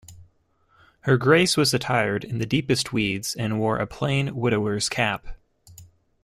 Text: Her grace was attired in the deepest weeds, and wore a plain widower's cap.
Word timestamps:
Her 1.01 1.15
grace 1.15 1.55
was 1.55 1.75
attired 1.75 2.23
in 2.23 2.39
the 2.39 2.47
deepest 2.47 2.91
weeds, 2.91 3.35
and 3.35 3.59
wore 3.59 3.77
a 3.77 3.85
plain 3.85 4.35
widower's 4.35 4.89
cap. 4.89 5.27